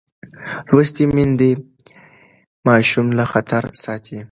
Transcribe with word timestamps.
لوستې 0.69 1.03
میندې 1.15 1.51
ماشوم 2.67 3.07
له 3.17 3.25
خطره 3.31 3.69
ساتي. 3.83 4.17